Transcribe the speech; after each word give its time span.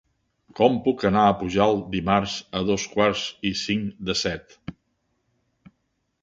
Com 0.59 0.77
puc 0.85 1.03
anar 1.09 1.25
a 1.31 1.35
Pujalt 1.41 1.83
dimarts 1.95 2.33
a 2.61 2.63
dos 2.71 2.87
quarts 2.95 3.27
i 3.51 3.53
cinc 3.61 4.01
de 4.09 4.17
set? 4.23 4.59